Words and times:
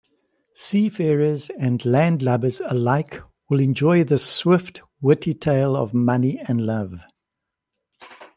Seafarers 0.55 1.51
and 1.59 1.85
landlubbers 1.85 2.59
alike 2.65 3.21
will 3.51 3.59
enjoy 3.59 4.03
this 4.03 4.25
swift, 4.25 4.81
witty 4.99 5.35
tale 5.35 5.75
of 5.75 5.93
money 5.93 6.39
and 6.39 6.59
love. 6.65 6.95